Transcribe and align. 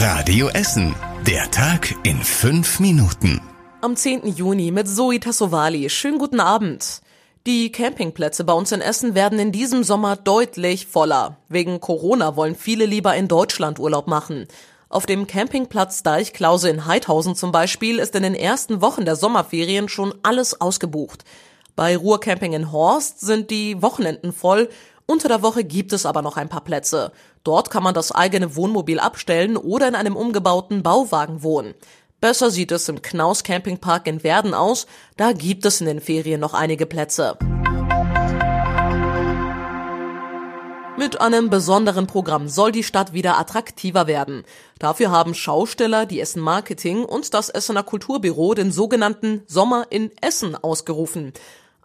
Radio 0.00 0.46
Essen. 0.50 0.94
Der 1.26 1.50
Tag 1.50 1.92
in 2.04 2.22
fünf 2.22 2.78
Minuten. 2.78 3.40
Am 3.80 3.96
10. 3.96 4.28
Juni 4.28 4.70
mit 4.70 4.86
Zoe 4.86 5.18
Tassovali. 5.18 5.90
Schönen 5.90 6.18
guten 6.18 6.38
Abend. 6.38 7.00
Die 7.48 7.72
Campingplätze 7.72 8.44
bei 8.44 8.52
uns 8.52 8.70
in 8.70 8.80
Essen 8.80 9.16
werden 9.16 9.40
in 9.40 9.50
diesem 9.50 9.82
Sommer 9.82 10.14
deutlich 10.14 10.86
voller. 10.86 11.38
Wegen 11.48 11.80
Corona 11.80 12.36
wollen 12.36 12.54
viele 12.54 12.86
lieber 12.86 13.16
in 13.16 13.26
Deutschland 13.26 13.80
Urlaub 13.80 14.06
machen. 14.06 14.46
Auf 14.88 15.04
dem 15.04 15.26
Campingplatz 15.26 16.04
Deichklause 16.04 16.70
in 16.70 16.86
Heidhausen 16.86 17.34
zum 17.34 17.50
Beispiel 17.50 17.98
ist 17.98 18.14
in 18.14 18.22
den 18.22 18.36
ersten 18.36 18.80
Wochen 18.80 19.04
der 19.04 19.16
Sommerferien 19.16 19.88
schon 19.88 20.14
alles 20.22 20.60
ausgebucht. 20.60 21.24
Bei 21.74 21.96
Ruhrcamping 21.96 22.52
in 22.52 22.70
Horst 22.70 23.20
sind 23.20 23.50
die 23.50 23.82
Wochenenden 23.82 24.32
voll. 24.32 24.68
Unter 25.10 25.28
der 25.28 25.40
Woche 25.40 25.64
gibt 25.64 25.94
es 25.94 26.04
aber 26.04 26.20
noch 26.20 26.36
ein 26.36 26.50
paar 26.50 26.60
Plätze. 26.60 27.12
Dort 27.42 27.70
kann 27.70 27.82
man 27.82 27.94
das 27.94 28.12
eigene 28.12 28.56
Wohnmobil 28.56 29.00
abstellen 29.00 29.56
oder 29.56 29.88
in 29.88 29.94
einem 29.94 30.16
umgebauten 30.16 30.82
Bauwagen 30.82 31.42
wohnen. 31.42 31.72
Besser 32.20 32.50
sieht 32.50 32.72
es 32.72 32.90
im 32.90 33.00
Knaus 33.00 33.42
Campingpark 33.42 34.06
in 34.06 34.22
Werden 34.22 34.52
aus. 34.52 34.86
Da 35.16 35.32
gibt 35.32 35.64
es 35.64 35.80
in 35.80 35.86
den 35.86 36.02
Ferien 36.02 36.40
noch 36.42 36.52
einige 36.52 36.84
Plätze. 36.84 37.38
Mit 40.98 41.22
einem 41.22 41.48
besonderen 41.48 42.06
Programm 42.06 42.50
soll 42.50 42.70
die 42.70 42.84
Stadt 42.84 43.14
wieder 43.14 43.38
attraktiver 43.38 44.08
werden. 44.08 44.44
Dafür 44.78 45.10
haben 45.10 45.32
Schausteller, 45.32 46.04
die 46.04 46.20
Essen 46.20 46.42
Marketing 46.42 47.06
und 47.06 47.32
das 47.32 47.48
Essener 47.48 47.82
Kulturbüro 47.82 48.52
den 48.52 48.72
sogenannten 48.72 49.42
Sommer 49.46 49.86
in 49.88 50.10
Essen 50.20 50.54
ausgerufen. 50.54 51.32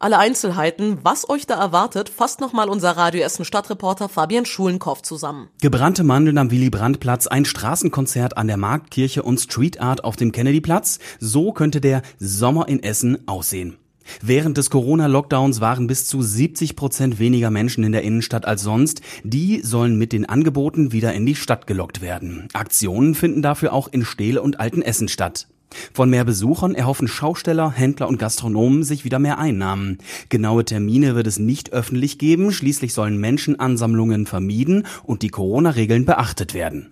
Alle 0.04 0.18
Einzelheiten, 0.20 0.98
was 1.04 1.30
euch 1.30 1.48
da 1.48 1.58
erwartet, 1.58 2.10
fasst 2.10 2.42
nochmal 2.42 2.68
unser 2.68 2.92
Radio 2.92 3.22
Essen 3.22 3.46
Stadtreporter 3.46 4.10
Fabian 4.10 4.46
Schulenkopf 4.46 5.02
zusammen. 5.02 5.48
Gebrannte 5.62 6.04
Mandeln 6.04 6.38
am 6.38 6.52
Willy 6.52 6.70
Brandt 6.70 7.00
Platz, 7.00 7.26
ein 7.26 7.46
Straßenkonzert 7.46 8.36
an 8.36 8.48
der 8.48 8.58
Marktkirche 8.58 9.24
und 9.24 9.40
Street 9.40 9.80
Art 9.80 10.04
auf 10.04 10.18
dem 10.18 10.34
Kennedy 10.34 10.60
Platz. 10.60 11.00
So 11.22 11.54
könnte 11.54 11.80
der 11.80 12.02
Sommer 12.20 12.68
in 12.68 12.84
Essen 12.84 13.26
aussehen. 13.30 13.78
Während 14.22 14.58
des 14.58 14.70
Corona-Lockdowns 14.70 15.62
waren 15.62 15.88
bis 15.88 16.06
zu 16.06 16.22
70 16.22 16.76
Prozent 16.76 17.18
weniger 17.18 17.50
Menschen 17.50 17.86
in 17.86 17.94
der 17.94 18.02
Innenstadt 18.02 18.44
als 18.44 18.62
sonst. 18.62 19.00
Die 19.24 19.62
sollen 19.62 19.98
mit 19.98 20.12
den 20.12 20.28
Angeboten 20.28 20.92
wieder 20.92 21.14
in 21.14 21.26
die 21.26 21.36
Stadt 21.36 21.66
gelockt 21.66 22.02
werden. 22.02 22.50
Aktionen 22.52 23.16
finden 23.16 23.42
dafür 23.42 23.72
auch 23.72 23.88
in 23.88 24.04
Stehle 24.04 24.42
und 24.42 24.60
Altenessen 24.60 25.08
statt. 25.08 25.48
Von 25.94 26.10
mehr 26.10 26.24
Besuchern 26.24 26.76
erhoffen 26.76 27.08
Schausteller, 27.08 27.72
Händler 27.72 28.08
und 28.08 28.20
Gastronomen 28.20 28.84
sich 28.84 29.06
wieder 29.06 29.20
mehr 29.20 29.40
Einnahmen. 29.40 29.98
Genaue 30.30 30.66
Termine 30.66 31.16
wird 31.16 31.28
es 31.28 31.40
nicht 31.40 31.74
öffentlich 31.74 32.18
geben, 32.18 32.52
schließlich 32.52 32.94
sollen 32.94 33.18
Menschenansammlungen 33.18 34.26
vermieden 34.26 34.86
und 35.04 35.22
die 35.22 35.30
Corona-Regeln 35.30 36.06
beachtet 36.06 36.54
werden. 36.54 36.90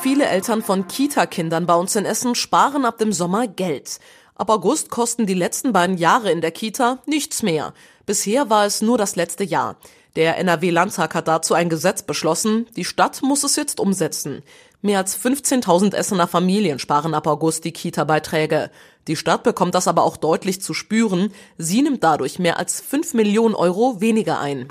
Viele 0.00 0.26
Eltern 0.26 0.62
von 0.62 0.86
Kita-Kindern 0.86 1.66
bei 1.66 1.74
uns 1.74 1.96
in 1.96 2.04
Essen 2.04 2.34
sparen 2.34 2.84
ab 2.84 2.98
dem 2.98 3.12
Sommer 3.12 3.48
Geld. 3.48 3.98
Ab 4.36 4.50
August 4.50 4.90
kosten 4.90 5.26
die 5.26 5.34
letzten 5.34 5.72
beiden 5.72 5.96
Jahre 5.96 6.30
in 6.30 6.42
der 6.42 6.50
Kita 6.52 6.98
nichts 7.06 7.42
mehr. 7.42 7.72
Bisher 8.04 8.50
war 8.50 8.66
es 8.66 8.82
nur 8.82 8.98
das 8.98 9.16
letzte 9.16 9.44
Jahr. 9.44 9.76
Der 10.14 10.38
NRW-Landtag 10.38 11.14
hat 11.14 11.26
dazu 11.26 11.54
ein 11.54 11.68
Gesetz 11.68 12.02
beschlossen. 12.02 12.66
Die 12.76 12.84
Stadt 12.84 13.22
muss 13.22 13.44
es 13.44 13.56
jetzt 13.56 13.80
umsetzen. 13.80 14.42
Mehr 14.86 14.98
als 14.98 15.18
15.000 15.18 15.96
Essener 15.96 16.28
Familien 16.28 16.78
sparen 16.78 17.12
ab 17.12 17.26
August 17.26 17.64
die 17.64 17.72
Kita-Beiträge. 17.72 18.70
Die 19.08 19.16
Stadt 19.16 19.42
bekommt 19.42 19.74
das 19.74 19.88
aber 19.88 20.04
auch 20.04 20.16
deutlich 20.16 20.62
zu 20.62 20.74
spüren. 20.74 21.32
Sie 21.58 21.82
nimmt 21.82 22.04
dadurch 22.04 22.38
mehr 22.38 22.56
als 22.56 22.82
5 22.82 23.14
Millionen 23.14 23.56
Euro 23.56 24.00
weniger 24.00 24.38
ein. 24.38 24.68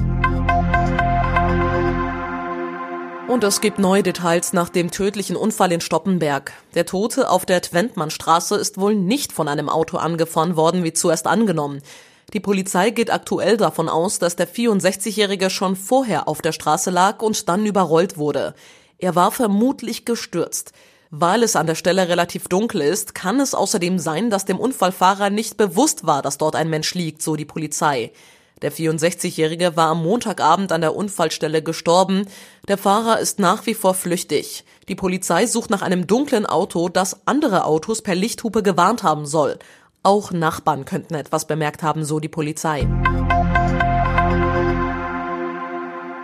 Und 3.27 3.43
es 3.43 3.59
gibt 3.59 3.77
neue 3.77 4.03
Details 4.03 4.53
nach 4.53 4.69
dem 4.69 4.89
tödlichen 4.89 5.35
Unfall 5.35 5.73
in 5.73 5.81
Stoppenberg. 5.81 6.53
Der 6.75 6.85
Tote 6.85 7.29
auf 7.29 7.45
der 7.45 7.61
Twentmannstraße 7.61 8.55
ist 8.55 8.79
wohl 8.79 8.95
nicht 8.95 9.33
von 9.33 9.49
einem 9.49 9.67
Auto 9.67 9.97
angefahren 9.97 10.55
worden, 10.55 10.85
wie 10.85 10.93
zuerst 10.93 11.27
angenommen. 11.27 11.81
Die 12.33 12.39
Polizei 12.39 12.91
geht 12.91 13.11
aktuell 13.11 13.57
davon 13.57 13.89
aus, 13.89 14.17
dass 14.19 14.37
der 14.37 14.47
64-Jährige 14.47 15.49
schon 15.49 15.75
vorher 15.75 16.29
auf 16.29 16.41
der 16.41 16.53
Straße 16.53 16.89
lag 16.89 17.21
und 17.21 17.49
dann 17.49 17.65
überrollt 17.65 18.17
wurde. 18.17 18.55
Er 19.05 19.13
war 19.13 19.29
vermutlich 19.29 20.03
gestürzt. 20.03 20.71
Weil 21.11 21.43
es 21.43 21.55
an 21.55 21.67
der 21.67 21.75
Stelle 21.75 22.09
relativ 22.09 22.47
dunkel 22.47 22.81
ist, 22.81 23.13
kann 23.13 23.39
es 23.39 23.53
außerdem 23.53 23.99
sein, 23.99 24.31
dass 24.31 24.45
dem 24.45 24.59
Unfallfahrer 24.59 25.29
nicht 25.29 25.57
bewusst 25.57 26.07
war, 26.07 26.23
dass 26.23 26.39
dort 26.39 26.55
ein 26.55 26.71
Mensch 26.71 26.95
liegt, 26.95 27.21
so 27.21 27.35
die 27.35 27.45
Polizei. 27.45 28.11
Der 28.63 28.71
64-Jährige 28.71 29.77
war 29.77 29.89
am 29.89 30.01
Montagabend 30.01 30.71
an 30.71 30.81
der 30.81 30.95
Unfallstelle 30.95 31.61
gestorben. 31.61 32.25
Der 32.67 32.79
Fahrer 32.79 33.19
ist 33.19 33.37
nach 33.37 33.67
wie 33.67 33.75
vor 33.75 33.93
flüchtig. 33.93 34.65
Die 34.87 34.95
Polizei 34.95 35.45
sucht 35.45 35.69
nach 35.69 35.83
einem 35.83 36.07
dunklen 36.07 36.47
Auto, 36.47 36.89
das 36.89 37.27
andere 37.27 37.65
Autos 37.65 38.01
per 38.01 38.15
Lichthupe 38.15 38.63
gewarnt 38.63 39.03
haben 39.03 39.27
soll. 39.27 39.59
Auch 40.01 40.31
Nachbarn 40.31 40.83
könnten 40.83 41.13
etwas 41.13 41.45
bemerkt 41.45 41.83
haben, 41.83 42.05
so 42.05 42.19
die 42.19 42.27
Polizei. 42.27 42.87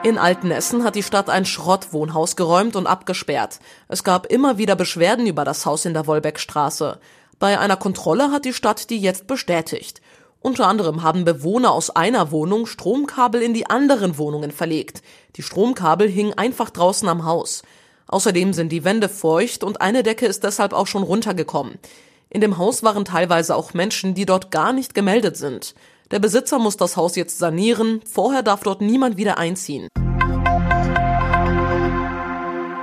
In 0.04 0.18
Altenessen 0.18 0.84
hat 0.84 0.96
die 0.96 1.04
Stadt 1.04 1.30
ein 1.30 1.46
Schrottwohnhaus 1.46 2.36
geräumt 2.36 2.76
und 2.76 2.88
abgesperrt. 2.88 3.60
Es 3.88 4.04
gab 4.04 4.26
immer 4.26 4.58
wieder 4.58 4.76
Beschwerden 4.76 5.28
über 5.28 5.46
das 5.46 5.68
Haus 5.68 5.86
in 5.86 5.94
der 5.94 6.08
Wollbeckstraße. 6.08 7.00
Bei 7.38 7.60
einer 7.60 7.78
Kontrolle 7.78 8.32
hat 8.32 8.46
die 8.46 8.54
Stadt 8.54 8.90
die 8.90 9.00
jetzt 9.00 9.28
bestätigt. 9.28 10.02
Unter 10.40 10.68
anderem 10.68 11.04
haben 11.04 11.24
Bewohner 11.24 11.72
aus 11.72 11.92
einer 11.92 12.32
Wohnung 12.32 12.66
Stromkabel 12.66 13.44
in 13.44 13.54
die 13.54 13.70
anderen 13.70 14.18
Wohnungen 14.18 14.50
verlegt. 14.50 15.04
Die 15.36 15.44
Stromkabel 15.44 16.10
hingen 16.10 16.36
einfach 16.36 16.72
draußen 16.72 17.08
am 17.08 17.26
Haus. 17.26 17.62
Außerdem 18.08 18.54
sind 18.54 18.72
die 18.72 18.84
Wände 18.84 19.08
feucht 19.08 19.64
und 19.64 19.82
eine 19.82 20.02
Decke 20.02 20.26
ist 20.26 20.44
deshalb 20.44 20.74
auch 20.74 20.88
schon 20.88 21.04
runtergekommen. 21.04 21.78
In 22.32 22.42
dem 22.42 22.58
Haus 22.58 22.82
waren 22.82 23.06
teilweise 23.06 23.56
auch 23.56 23.76
Menschen, 23.76 24.16
die 24.16 24.26
dort 24.26 24.50
gar 24.50 24.74
nicht 24.74 24.96
gemeldet 24.96 25.38
sind. 25.38 25.76
Der 26.12 26.20
Besitzer 26.20 26.60
muss 26.60 26.76
das 26.76 26.98
Haus 26.98 27.16
jetzt 27.16 27.38
sanieren, 27.38 28.02
vorher 28.06 28.44
darf 28.44 28.64
dort 28.64 28.82
niemand 28.82 29.16
wieder 29.16 29.38
einziehen. 29.38 29.88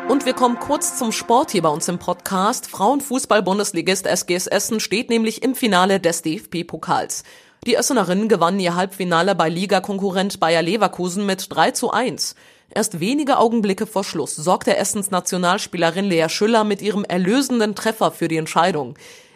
Und 0.08 0.24
wir 0.24 0.32
kommen 0.32 0.58
kurz 0.58 0.96
zum 0.96 1.12
Sport 1.12 1.50
hier 1.50 1.60
bei 1.60 1.68
uns 1.68 1.86
im 1.88 1.98
Podcast. 1.98 2.68
Frauenfußball-Bundesligist 2.68 4.06
SGS 4.06 4.46
Essen 4.46 4.80
steht 4.80 5.10
nämlich 5.10 5.42
im 5.42 5.54
Finale 5.54 6.00
des 6.00 6.22
DFB-Pokals. 6.22 7.22
Die 7.66 7.74
Essenerinnen 7.74 8.28
gewannen 8.28 8.60
ihr 8.60 8.74
Halbfinale 8.74 9.34
bei 9.34 9.50
Ligakonkurrent 9.50 10.40
Bayer 10.40 10.62
Leverkusen 10.62 11.26
mit 11.26 11.54
3 11.54 11.72
zu 11.72 11.90
1. 11.90 12.34
Erst 12.70 13.00
wenige 13.00 13.36
Augenblicke 13.36 13.86
vor 13.86 14.04
Schluss 14.04 14.36
sorgte 14.36 14.76
Essens 14.76 15.10
Nationalspielerin 15.10 16.06
Lea 16.06 16.28
Schüller 16.30 16.64
mit 16.64 16.80
ihrem 16.80 17.04
erlösenden 17.04 17.74
Treffer 17.74 18.10
für 18.10 18.28
die 18.28 18.36
Entscheidung. 18.38 18.94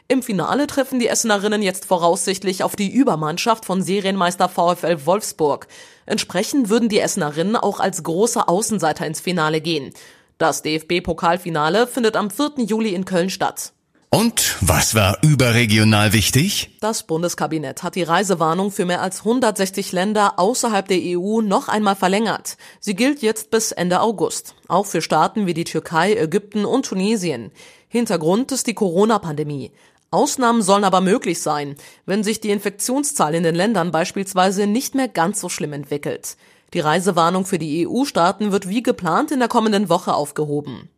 Im 0.08 0.22
Finale 0.22 0.66
treffen 0.66 0.98
die 0.98 1.08
Essenerinnen 1.08 1.62
jetzt 1.62 1.86
voraussichtlich 1.86 2.62
auf 2.62 2.76
die 2.76 2.92
Übermannschaft 2.92 3.64
von 3.64 3.82
Serienmeister 3.82 4.48
VfL 4.48 5.06
Wolfsburg. 5.06 5.68
Entsprechend 6.06 6.68
würden 6.68 6.88
die 6.88 7.00
Essenerinnen 7.00 7.56
auch 7.56 7.80
als 7.80 8.02
große 8.02 8.46
Außenseiter 8.46 9.06
ins 9.06 9.20
Finale 9.20 9.60
gehen. 9.60 9.92
Das 10.38 10.62
DFB-Pokalfinale 10.62 11.86
findet 11.86 12.16
am 12.16 12.30
4. 12.30 12.52
Juli 12.58 12.94
in 12.94 13.04
Köln 13.04 13.30
statt. 13.30 13.72
Und 14.14 14.58
was 14.60 14.94
war 14.94 15.16
überregional 15.22 16.12
wichtig? 16.12 16.76
Das 16.80 17.04
Bundeskabinett 17.04 17.82
hat 17.82 17.94
die 17.94 18.02
Reisewarnung 18.02 18.70
für 18.70 18.84
mehr 18.84 19.00
als 19.00 19.20
160 19.20 19.90
Länder 19.92 20.34
außerhalb 20.38 20.86
der 20.86 20.98
EU 21.00 21.40
noch 21.40 21.68
einmal 21.68 21.96
verlängert. 21.96 22.58
Sie 22.78 22.94
gilt 22.94 23.22
jetzt 23.22 23.50
bis 23.50 23.72
Ende 23.72 24.02
August, 24.02 24.54
auch 24.68 24.84
für 24.84 25.00
Staaten 25.00 25.46
wie 25.46 25.54
die 25.54 25.64
Türkei, 25.64 26.12
Ägypten 26.12 26.66
und 26.66 26.84
Tunesien. 26.84 27.52
Hintergrund 27.88 28.52
ist 28.52 28.66
die 28.66 28.74
Corona-Pandemie. 28.74 29.72
Ausnahmen 30.12 30.62
sollen 30.62 30.84
aber 30.84 31.00
möglich 31.00 31.40
sein, 31.40 31.74
wenn 32.06 32.22
sich 32.22 32.40
die 32.40 32.50
Infektionszahl 32.50 33.34
in 33.34 33.42
den 33.42 33.54
Ländern 33.54 33.90
beispielsweise 33.90 34.66
nicht 34.66 34.94
mehr 34.94 35.08
ganz 35.08 35.40
so 35.40 35.48
schlimm 35.48 35.72
entwickelt. 35.72 36.36
Die 36.74 36.80
Reisewarnung 36.80 37.46
für 37.46 37.58
die 37.58 37.86
EU-Staaten 37.86 38.52
wird 38.52 38.68
wie 38.68 38.82
geplant 38.82 39.30
in 39.30 39.38
der 39.38 39.48
kommenden 39.48 39.88
Woche 39.88 40.14
aufgehoben. 40.14 40.90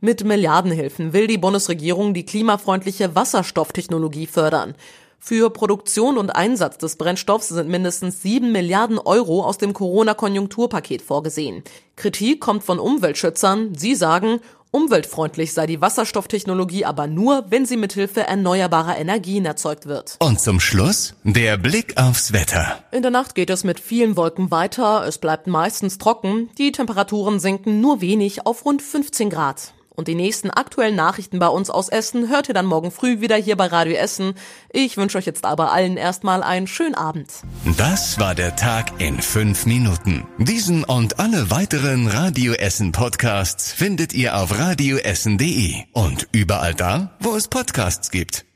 Mit 0.00 0.24
Milliardenhilfen 0.24 1.12
will 1.12 1.26
die 1.26 1.38
Bundesregierung 1.38 2.14
die 2.14 2.24
klimafreundliche 2.24 3.14
Wasserstofftechnologie 3.14 4.26
fördern. 4.26 4.74
Für 5.20 5.50
Produktion 5.50 6.18
und 6.18 6.30
Einsatz 6.30 6.78
des 6.78 6.96
Brennstoffs 6.96 7.48
sind 7.48 7.68
mindestens 7.68 8.22
sieben 8.22 8.50
Milliarden 8.50 8.98
Euro 8.98 9.44
aus 9.44 9.58
dem 9.58 9.72
Corona-Konjunkturpaket 9.72 11.02
vorgesehen. 11.02 11.62
Kritik 11.94 12.40
kommt 12.40 12.64
von 12.64 12.80
Umweltschützern. 12.80 13.76
Sie 13.76 13.94
sagen, 13.94 14.40
umweltfreundlich 14.72 15.52
sei 15.52 15.66
die 15.66 15.80
Wasserstofftechnologie 15.80 16.84
aber 16.84 17.06
nur, 17.06 17.44
wenn 17.50 17.64
sie 17.64 17.76
mithilfe 17.76 18.22
erneuerbarer 18.22 18.98
Energien 18.98 19.44
erzeugt 19.44 19.86
wird. 19.86 20.16
Und 20.18 20.40
zum 20.40 20.58
Schluss 20.58 21.14
der 21.22 21.56
Blick 21.56 21.96
aufs 21.96 22.32
Wetter. 22.32 22.82
In 22.90 23.02
der 23.02 23.12
Nacht 23.12 23.36
geht 23.36 23.50
es 23.50 23.62
mit 23.62 23.78
vielen 23.78 24.16
Wolken 24.16 24.50
weiter. 24.50 25.06
Es 25.06 25.18
bleibt 25.18 25.46
meistens 25.46 25.98
trocken. 25.98 26.50
Die 26.58 26.72
Temperaturen 26.72 27.38
sinken 27.38 27.80
nur 27.80 28.00
wenig 28.00 28.46
auf 28.46 28.64
rund 28.64 28.82
15 28.82 29.30
Grad. 29.30 29.72
Und 29.94 30.08
die 30.08 30.14
nächsten 30.14 30.50
aktuellen 30.50 30.96
Nachrichten 30.96 31.38
bei 31.38 31.48
uns 31.48 31.70
aus 31.70 31.88
Essen 31.88 32.28
hört 32.28 32.48
ihr 32.48 32.54
dann 32.54 32.66
morgen 32.66 32.90
früh 32.90 33.20
wieder 33.20 33.36
hier 33.36 33.56
bei 33.56 33.66
Radio 33.66 33.94
Essen. 33.94 34.34
Ich 34.72 34.96
wünsche 34.96 35.18
euch 35.18 35.26
jetzt 35.26 35.44
aber 35.44 35.72
allen 35.72 35.96
erstmal 35.96 36.42
einen 36.42 36.66
schönen 36.66 36.94
Abend. 36.94 37.30
Das 37.76 38.18
war 38.18 38.34
der 38.34 38.56
Tag 38.56 39.00
in 39.00 39.20
fünf 39.20 39.66
Minuten. 39.66 40.26
Diesen 40.38 40.84
und 40.84 41.18
alle 41.18 41.50
weiteren 41.50 42.06
Radio 42.06 42.54
Essen 42.54 42.92
Podcasts 42.92 43.72
findet 43.72 44.14
ihr 44.14 44.36
auf 44.36 44.58
radioessen.de 44.58 45.74
und 45.92 46.28
überall 46.32 46.74
da, 46.74 47.16
wo 47.20 47.34
es 47.34 47.48
Podcasts 47.48 48.10
gibt. 48.10 48.46